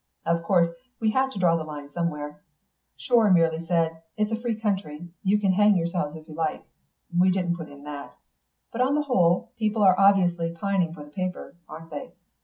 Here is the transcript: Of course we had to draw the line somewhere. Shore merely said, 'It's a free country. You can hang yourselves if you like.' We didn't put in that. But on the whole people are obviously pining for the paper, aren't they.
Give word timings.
Of 0.25 0.41
course 0.41 0.71
we 0.99 1.11
had 1.11 1.29
to 1.29 1.37
draw 1.37 1.55
the 1.55 1.63
line 1.63 1.91
somewhere. 1.93 2.41
Shore 2.97 3.29
merely 3.29 3.63
said, 3.67 4.01
'It's 4.17 4.31
a 4.31 4.41
free 4.41 4.55
country. 4.59 5.07
You 5.21 5.39
can 5.39 5.51
hang 5.51 5.77
yourselves 5.77 6.15
if 6.15 6.27
you 6.27 6.33
like.' 6.33 6.65
We 7.15 7.29
didn't 7.29 7.55
put 7.55 7.69
in 7.69 7.83
that. 7.83 8.15
But 8.71 8.81
on 8.81 8.95
the 8.95 9.03
whole 9.03 9.51
people 9.59 9.83
are 9.83 9.99
obviously 9.99 10.53
pining 10.59 10.91
for 10.95 11.03
the 11.03 11.11
paper, 11.11 11.53
aren't 11.69 11.91
they. 11.91 12.13